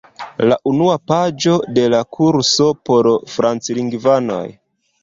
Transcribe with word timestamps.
La 0.51 0.55
unua 0.71 0.95
paĝo 1.11 1.53
de 1.77 1.85
la 1.95 2.01
kurso 2.17 2.71
por 2.91 3.13
franclingvanoj. 3.37 4.45